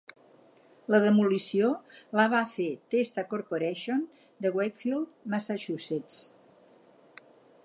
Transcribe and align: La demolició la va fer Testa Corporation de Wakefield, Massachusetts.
La 0.93 0.99
demolició 1.03 1.67
la 2.21 2.25
va 2.33 2.41
fer 2.55 2.67
Testa 2.95 3.27
Corporation 3.35 4.03
de 4.47 4.55
Wakefield, 4.59 5.15
Massachusetts. 5.35 6.21